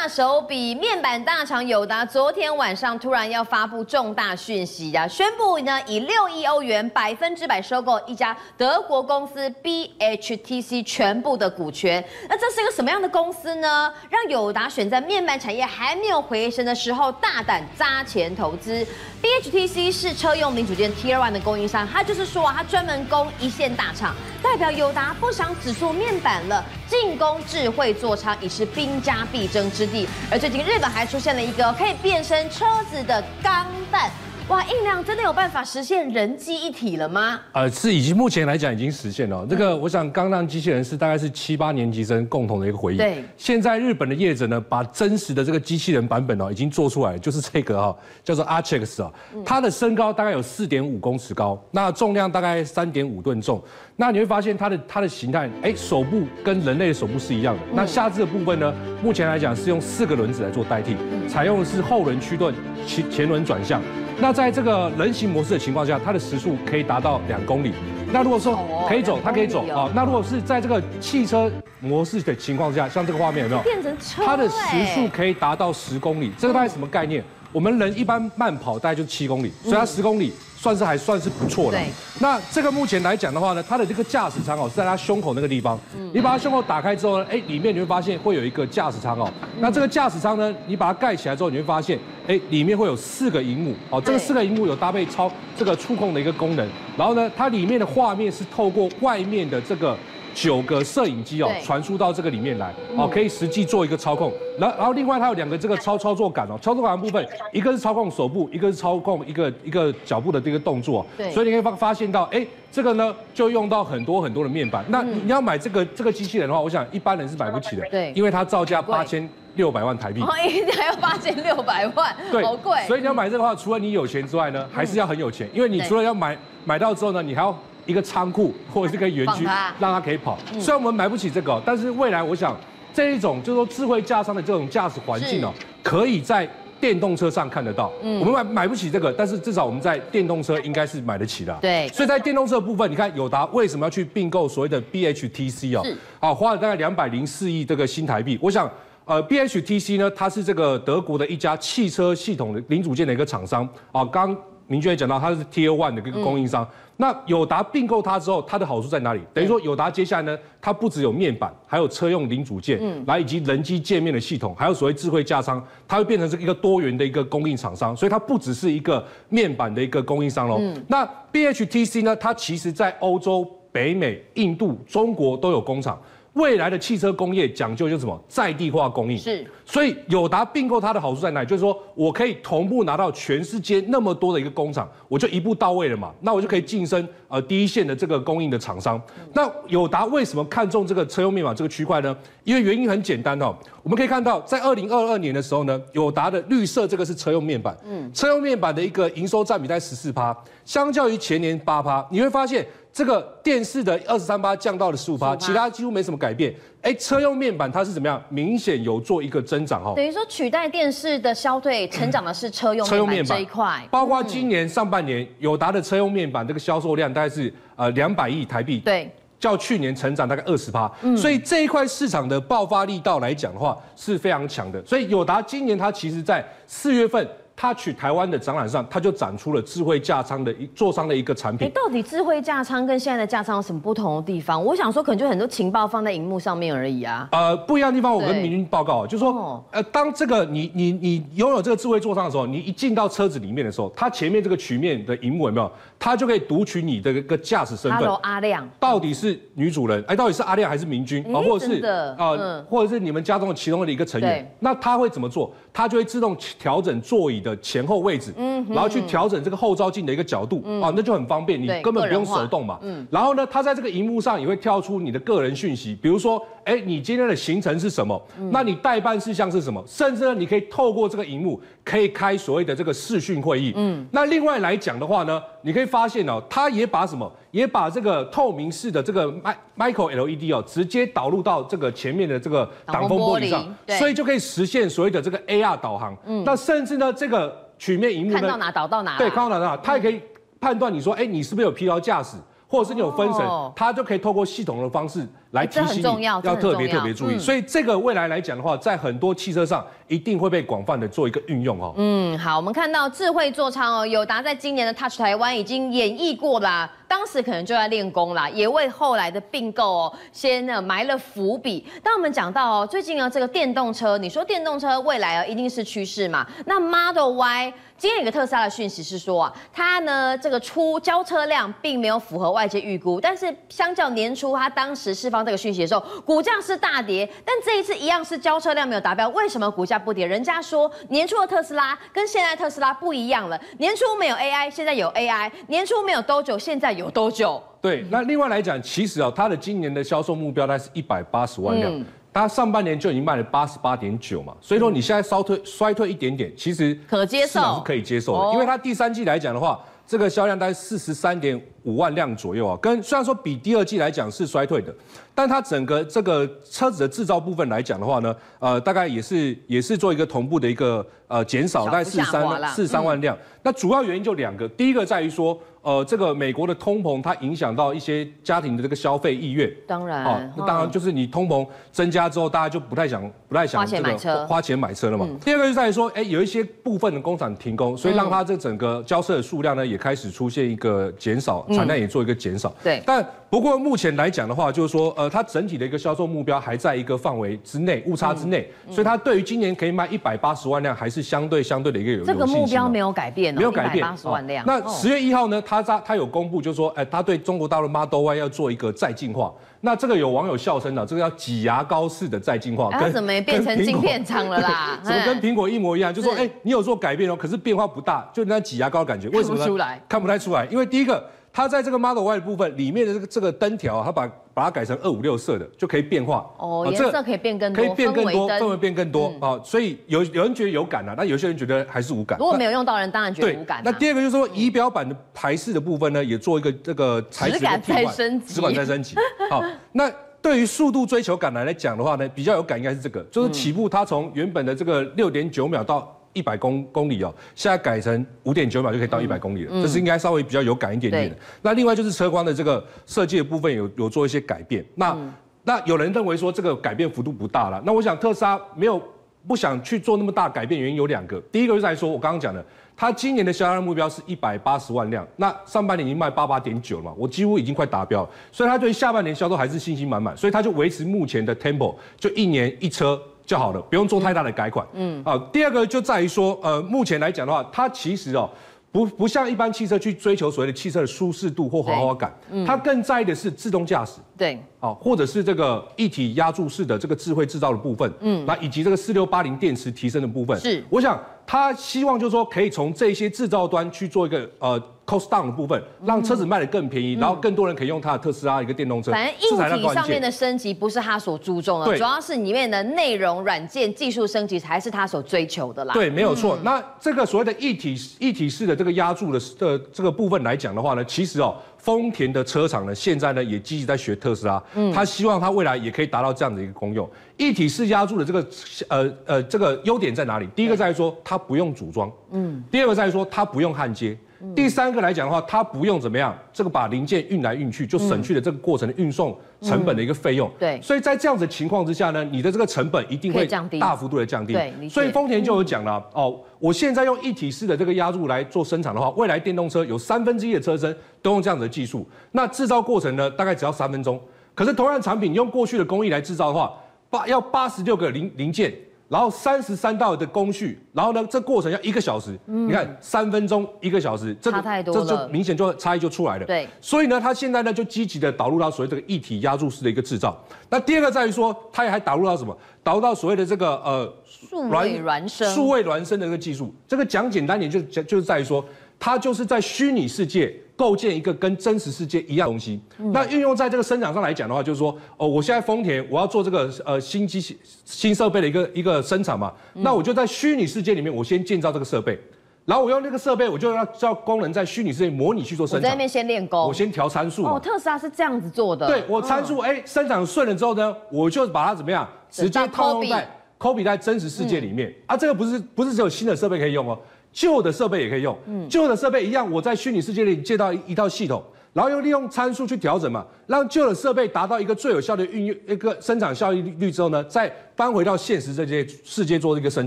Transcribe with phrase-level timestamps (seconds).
[0.00, 12.02] 大手笔面板大厂友达昨天晚上突然要发布重大讯息啊，宣布呢以六亿欧元百分之百收购一家德国公司 BHTC 全部的股权。
[12.28, 13.92] 那这是一个什么样的公司呢？
[14.08, 18.86] 让友达选在面板产业还没有回升的时候大胆砸钱投资。
[19.20, 30.08] BHTC 是车用零组件 Tier One 的供应商，他就是说啊，他专门供一线大厂，代表友达不想只做面板了，进攻智慧座舱已是兵家必争之地。
[30.30, 34.10] 而最近日本还出现了一个可以变身车子的钢弹。
[34.48, 37.38] 哇，印量真的有办法实现人机一体了吗？
[37.52, 39.46] 呃，是已经目前来讲已经实现了。
[39.46, 42.96] 这个我想刚让机器人是大概是七八年级生共同的一个回忆。
[42.96, 43.22] 对。
[43.36, 47.94] 现在日本的业者呢，把真实的这个机器人版本哦，已经做出来，就是这个哈，
[48.24, 49.12] 叫做 Archex 啊。
[49.44, 53.62] 它的身高大概有四点五公尺高，那重量大概三点五吨重。
[53.96, 57.60] 那你会发现它的它的形态，哎，手部跟人类的手部是一样的。
[57.74, 58.72] 那下肢的部分呢，
[59.02, 60.96] 目前来讲是用四个轮子来做代替，
[61.28, 62.50] 采用的是后轮驱动，
[62.86, 63.82] 前前轮转向。
[64.20, 67.72] 那在这个人行模式的情况下，它的时速可以达到两公里。
[68.12, 69.88] 那如果说可以走，它可以走啊。
[69.94, 73.62] 那如果是在这个汽车模式的情况下，像这个画面有没有？
[73.62, 74.24] 变成车。
[74.24, 77.22] 它的时速可以达到十公里，这个大概什么概念？
[77.52, 80.32] 我们人一般慢跑大概就七公里，所以它十公里。
[80.58, 81.78] 算是还算是不错的。
[81.78, 81.86] 对。
[82.18, 85.78] 那这个目前来讲的话呢，它的这个驾驶舱哦是在它胸口那个地方。
[85.96, 86.10] 嗯。
[86.12, 89.30] 你把它胸口打开之后呢，哎，里面你会发现会有一个驾驶舱哦。
[89.60, 94.00] 那这个驾驶舱呢，你把它盖起来之后，你会发现，哎，里面会有四个荧幕哦。
[94.00, 96.68] 这个四个荧幕有搭配超这个触控的一个功能。
[96.96, 99.96] 然后呢，它里面的画面是透过外面的这个。
[100.40, 104.32] 九个摄影机哦，传输到这个里面来哦，可以实际做一个操控。
[104.56, 111.04] 然后，然后另外它有两个这个操操作杆哦，操作杆的部分，一个是操控手部，一个是操控一个一个脚步的这个动作。
[111.16, 114.84] 对，所以你可以发发现到，哎，这个呢就用到很多很多的面板。
[114.88, 117.82] 那你要买这个这个机器人的话，我想一般人是买不起的。
[117.90, 120.22] 对，因为它造价八千六百万台币。
[120.22, 122.78] 还要八千六百万，对，好贵。
[122.86, 127.58] 所以你要买这个的话，除了你有钱之外呢，还是要很有钱，因为你除了要买买到之后呢，你还要。
[127.88, 129.42] 一个仓库 或者是个园区，
[129.80, 130.38] 让它可以跑。
[130.60, 132.56] 虽然我们买不起这个，但是未来我想
[132.94, 136.48] 这一种就是说智慧驾舱的这种驾驶环境哦，可以在
[136.80, 137.90] 电动车上看得到。
[138.00, 141.56] 我们买买不起这个，但是至少我们在电动车应该是买得起的。
[141.60, 141.88] 对。
[141.88, 145.84] 所以在电动车的部分，你看友达为什么要去并购所谓的 BHTC 哦？
[146.20, 148.38] 啊，花了大概两百零四亿这个新台币。
[148.40, 148.70] 我想，
[149.04, 154.04] 呃，BHTC 呢，它是这个德国的一家汽车系统的零组件的一个厂商啊。
[154.04, 154.36] 刚
[154.68, 156.68] 明君也讲到，它是 Tier One 的一个供应商。
[156.98, 159.20] 那友达并购它之后，它的好处在哪里？
[159.32, 170.58] 等于说友达接下来呢，它不只有面板，还有车用零组件，嗯，来以及人机界面的系统，还有所谓智慧架舱，它会变成是一个多元的一个供应厂商，所以它不只是一个面板的一个供应商喽。
[170.60, 175.98] 嗯，那 BHTC 呢，它其实在欧洲、北美、印度、中国都有工厂。
[176.34, 181.46] 未来的汽车工业讲究就是什么在地化供应，是，所以友达并购它的好处在哪里？
[181.46, 189.00] 就是说我可以同步拿到全世界那么多的一个工厂，我就一步到位了嘛，那我就可以晋升呃第一线的这个供应的厂商。
[189.32, 192.16] 那友达为什么看中这个车用面板这个区块呢？
[192.48, 202.66] 因为原因很简单哦，我们可以看到在二零二二年的时候呢，友达的绿色这个是车用面板，嗯，车用面板的一个营收占比在十四趴，相较于前年八趴，你会发现。
[202.90, 206.52] 这个电视的二十三趴降到了十五趴，其他几乎没什么改变。
[206.82, 208.20] 哎，车用面板它是怎么样？
[208.28, 209.92] 明显有做一个增长哦。
[209.94, 213.86] 等于说取代电视的消退，成长的是车用车用面板这一块。
[213.88, 219.08] 包括今年上半年，友达的车用面板这个销售量大概是呃两百亿台币，对，
[219.40, 220.90] 较去年成长大概二十趴。
[221.16, 224.84] 所以这一块市场的爆发力道来讲的话是非常强的。
[224.84, 227.26] 所以友达今年它其实在四月份。
[227.60, 231.66] 他去台湾的展览上，他就展出了智慧驾舱的一座舱的一个产品。
[231.66, 234.64] 哎，到底智慧驾舱跟现在的驾舱有什么不同的地方？
[234.64, 237.28] 我想说，可能就很多情报放在荧幕上面而已啊。
[237.32, 245.68] 呃，不一样的地方，我跟明君报告，就是说，呃，当这个你你你拥有这个智慧座舱的时候，你一进到车子里面的时候，它前面这个曲面的荧幕有没有？
[245.98, 247.98] 它就可以读取你的一个驾驶身份。
[247.98, 250.00] Hello，阿亮，到底是女主人？
[250.06, 251.24] 哎，到底是阿亮还是明君？
[251.34, 251.80] 啊，或者是
[252.16, 254.48] 呃，或者是你们家中的其中的一个成员？
[254.60, 255.52] 那他会怎么做？
[255.72, 258.32] 他就会自动调整座椅的前后位置。
[258.36, 262.78] 嗯，然后去调整这个后照镜的一个角度，嗯、啊，那就很方便，你根本不用手动嘛。
[262.82, 268.20] 嗯，然后呢，它在这个荧幕上也会跳出你的个人讯息，比如说，哎，你今天的行程是什么？
[268.38, 269.82] 嗯、那你代办事项是什么？
[269.86, 273.72] 甚至呢，你可以透过这个荧幕，可以开所谓的这个视讯会议。
[273.76, 279.32] 嗯，那另外来讲的话呢，你可以发现哦，它也把什么，也把这个透明式的这个
[279.76, 283.66] micro LED 哦，直接导入到这个前面的这个挡风玻璃上，
[283.98, 286.16] 所以就可以实现所谓的这个 AR 导航。
[286.26, 287.64] 嗯，那甚至呢，这个。
[287.80, 290.20] 曲面荧幕看到哪导到哪，对，看到哪到哪，它也可以
[290.58, 292.36] 判断你说，哎，你是不是有疲劳驾驶，
[292.68, 293.42] 或者是你有分神，
[293.74, 297.38] 它就可以透过系统的方式来提醒你要特别特别注意。
[297.38, 301.94] 所以这个未来来讲的话，在很多汽车上一定会被广泛的做一个运用哦。
[301.96, 311.84] 嗯，好，我们看到智慧座舱哦，友达在今年的 Touch 台湾已经演绎过啦，当时可能就在练功啦，也为后来的并购哦先呢埋了伏笔。
[312.02, 316.46] 当我们讲到哦，最近啊这个电动车，你说电动车未来啊一定是趋势嘛？
[316.66, 317.72] 那 Model Y。
[317.98, 330.24] 今天有个特斯拉的讯息是说啊，它呢这个出交车量并没有符合外界预估，但是相较年初它当时释放这个讯息的时候，股价是大跌，但这一次一样是交车量没有达标，为什么股价不跌？
[330.24, 337.60] 人家说年初的特斯拉跟现在特斯拉不一样了，年初没有 AI，现在有 AI，年初没有 Dojo，现在 Dojo。
[337.80, 341.92] 对，那另外来讲，其实啊，它的今年的销售目标大概是一百八十万辆。
[341.92, 354.94] 嗯它上半年就已经卖了八十八点九嘛，所以说你现在稍退衰退一点点，其实可接受，是可以接受的，因为它第三季来讲的话，这个销量大概四十三点五万辆左右啊，跟虽然说比第二季来讲是衰退的，
[355.34, 363.36] 但它整个这个车子的制造部分来讲的话呢，呃，大概也是也是做一个同步的一个呃减少，大概四十三四十三万辆。
[363.64, 365.58] 那主要原因就两个，第一个在于说。
[365.88, 369.72] 呃，这个美国的通膨，它影响到一些家庭的这个消费意愿。
[369.86, 375.26] 当然，啊，那当然就是你通膨增加之后，大家就不太想不太想这个花钱买车了嘛。
[375.26, 382.70] 嗯、第二个就在于说，哎，有一些部分的工厂停工，所以让它这整个交车的数量呢也开始出现一个减少，产量也做一个减少。
[382.84, 383.26] 对，但。
[383.50, 394.62] 不过目前来讲的话，就是说，呃，它整体的一个销售目标还在一个范围之内，误差之内，所以它对于今年可以卖一百八十万辆，还是相对相对的一个有这个目标没有改变，没有改变，八十万辆。
[394.66, 399.52] 那十月一号呢，他他他有公布，就是说，哎，他对中国大陆 Model Y 要做一个再进化。
[399.80, 402.90] 那这个有网友笑称了，这个叫挤牙膏式的再进化。
[402.98, 404.98] 跟怎么也变成晶片厂了啦？
[405.04, 406.12] 怎么跟苹果一模一样？
[406.12, 409.28] 就说，哎，你有做改变哦，可是变化不大，就那挤牙膏的感觉。
[409.28, 409.60] 为什么呢？
[409.60, 411.22] 看不出来，看不太出来，因为第一个。
[411.52, 416.48] 它在这个 Model Y 的部分里面的这个这个灯条，啊它把把它改成二五六色的，就可以变化。
[416.58, 419.60] 哦，颜色可以变更多，可以变更多，氛围变更多啊。
[419.64, 422.38] 所以有有人觉得有感啊，那有些人觉得还是无感。
[422.38, 423.82] 如果没有用到人，当然觉得无感。
[423.84, 428.54] 那第二个就是说，仪表板的排式的部分呢，也做一个这个材质的替换，质感再升级。
[428.54, 429.16] 质感再升级。
[429.50, 429.62] 好，
[429.92, 430.10] 那
[430.40, 436.14] 对于速度追求感来来讲的话呢，比较有感应该是这个，就是起步它从原本的这个六点九秒到。
[436.32, 441.36] 一百公公里哦，现在改成五点九秒就可以到一百公里了，嗯、这是应该稍微比较有感一点点的。
[441.62, 444.84] 那另外就是车光的这个设计的部分有有做一些改变。
[444.94, 445.32] 那、嗯、
[445.64, 447.82] 那有人认为说这个改变幅度不大了。
[447.84, 449.02] 那我想特斯拉没有
[449.46, 451.40] 不想去做那么大改变，原因有两个。
[451.50, 452.64] 第一个就是来说，我刚刚讲的，
[452.96, 463.18] 它今年的销量目标是一百八十万辆，那上半年已经卖八八点九了嘛，我几乎已经快达标了，所以它对下半年销售还是信心满满，所以它就维持目前的 tempo，就一年一车。
[463.48, 464.86] 就好了，不用做太大的改款。
[464.92, 468.46] 嗯，啊，第二个就在于说，呃，目前来讲的话，它其实哦，
[468.92, 474.20] 不不像一般汽车去追求所谓的汽车的舒适度或豪华感，嗯，它更在意的是自动驾驶。
[474.36, 474.62] 对。
[474.80, 489.10] 啊，或者是这个一体压铸式的这个智慧制造的部分，嗯，那以及这个四六八零电池提升的部分，是，我想它希望就是说可以从这些制造端去做一个呃 cost down 的部分，让车子卖得更便宜，嗯、然后更多人可以用它的特斯拉一个电动车。
[489.10, 495.94] 反正硬体上面的升级不是他所注重的，对主要是里面的内容、软件、技术升级才是他所追求的啦。
[495.94, 496.56] 对，没有错。
[496.56, 501.56] 嗯、那这个所谓的一体一体式的这个压铸的的这个部分来讲的话呢，其实哦。
[501.78, 507.08] 丰田的车厂呢，现在呢也积极在学特斯拉，嗯，他希望他未来也可以达到这样的一个功用。
[507.36, 508.46] 一体式压铸的这个
[508.88, 510.46] 呃呃这个优点在哪里？
[510.56, 514.18] 第一个在于说它不用组装，嗯，第二个在于说它不用焊接。
[514.54, 520.48] 第三个来讲的话，它不用怎么样，这个把零件运来运去，就省去了这个过程的运送成本的一个费用。
[520.58, 523.46] 对，所以在这样子的情况之下呢，你的这个成本一定会
[523.80, 524.52] 大幅度的降低。
[524.52, 534.20] 对，所以丰田就有讲了哦，我现在用一体式的这个压铸来做生产的话，未来电动车有三分之一的车身都用这样子的技术，那制造过程呢，大概只要三分钟。
[534.54, 536.72] 可是同样的产品用过去的工艺来制造的话，
[537.10, 538.72] 八要八十六个零零件。
[539.08, 542.38] 然后三十三道的工序，然后呢，这过程要一个小时。
[542.46, 546.44] 嗯，你看三分钟一个小时，这个这就明显就差异就出来了。
[546.44, 550.38] 对，所以呢，他现在呢就积极的导入到所谓这个一体压铸式的一个制造。
[550.68, 552.54] 那第二个在于说，他也还导入到什么？
[552.82, 556.74] 导入到所谓的这个呃数位孪生数位孪生的一个技术。
[556.86, 558.62] 这个讲简单点就讲就是在于说，
[558.98, 560.54] 它就是在虚拟世界。
[560.78, 572.16] 构建一个跟真实世界一样的东西，嗯、那运用在这个生产上来讲的话，就是说，哦，我现在丰田我要做这个呃新机器新设备的一个一个生产嘛，嗯、那我就在虚拟世界里面，我先建造这个设备，
[572.64, 575.80] 然后我用那个设备，我就要叫工人在虚拟世界模拟去做生产。
[575.80, 577.44] 我在那边先练功，我先调参数。
[577.44, 578.86] 哦，特斯拉是这样子做的。
[578.86, 586.96] 对，我参数哎生产顺了之后呢，我就把它怎么样，直接套用在 copy 在真实世界里面、嗯、啊，这个不是不是只有新的设备可以用哦。
[587.38, 588.36] 旧的设备也可以用，
[588.68, 591.40] 旧的设备一样，我在虚拟世界里借到一套系统，
[591.72, 599.86] 然后又利用参数去调整嘛，让旧的设备达到一个最有效的运用一个生产效益率之后呢，再搬回到现实这些世界做一个生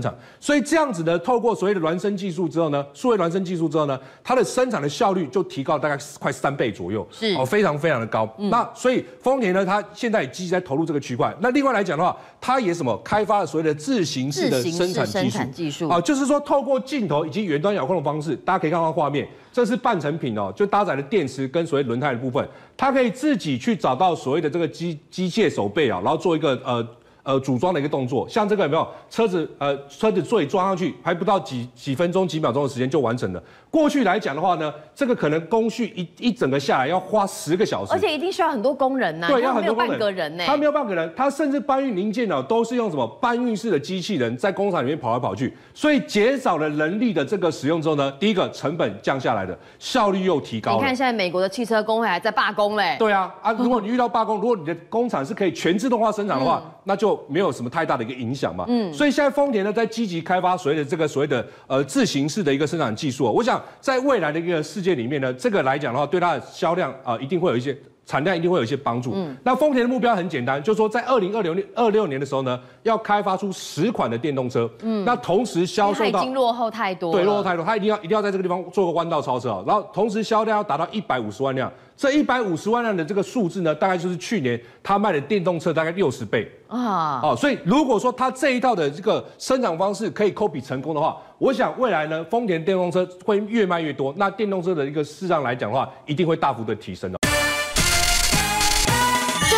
[0.00, 0.16] 产。
[0.40, 8.26] 所以这样子呢，透过所谓的孪生技术之后呢，数位孪生技术之后呢，它的生产的效率就提高大概快三倍左右，是哦，非常非常的高。
[8.38, 11.36] 嗯、那所以丰田呢，它现在也积极在投入这个区块。
[11.40, 19.28] 那另外来讲的话，它也什么开发了所谓的自行式的生产技术，技术啊，就是说透过镜头以及远端遥控的方式，大家可以看到画面。
[19.52, 26.82] 这是半成品哦，就搭载了电池跟所谓轮胎的部分，它可以自己去找到所谓的这个机机械手背啊，然后做一个呃。
[27.22, 29.48] 呃，组装的一个动作，像这个有没有车子？
[29.58, 33.42] 呃，车子座椅装上去，还不到几几分钟、几秒钟的时间就完成了。
[33.70, 39.30] 过去来讲的话呢，这个可能工序一一整个下来要花十个小时，而且一定需要很多工人呐、啊。
[39.30, 40.44] 对，要很多半个人呢。
[40.46, 50.76] 他没有半个人，他甚至搬运零件呢，都是用什么搬运式的机器人在工厂里面跑来跑去，所以减少了人力的这个使用之后呢，第一个成本降下来的，效率又提高了。
[50.78, 52.96] 你看现在美国的汽车工会还在罢工嘞。
[52.98, 57.92] 对啊，啊，如果 你遇到罢工，如果你的工厂是可以全自动化生产的话，嗯、那就没有什么太大。
[57.92, 69.12] 的一个影响嘛，嗯，所以现在丰田呢在积极开发所谓的这个所谓的呃自行式的一个生产技术，我想在未来的一个世界里面呢，这个来讲的话，对它的销量啊、一定会有一些产量，一定会有一些帮助。
[69.14, 81.72] 嗯，那丰田的目标很简单，就是说在二零二六年二六年的时候呢，要开发出十款的电动车，嗯，那同时销售到已经落后太多，对，落后太多，它一定要一定要在这个地方做个弯道超车啊，然后同时销量要达到一百五十万辆。
[81.94, 87.20] 这一百五十万辆的这个数字呢，大概就是去年他卖的电动车大概六十倍啊！
[87.22, 97.18] 哦，所以如果说他这一套的这个生产方式可以 copy 成功的话，我想未来呢，丰田电动车会越卖越多，那电动车的一个市场来讲的话，一定会大幅的提升的。